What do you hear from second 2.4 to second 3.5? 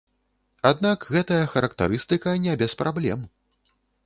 не без праблем.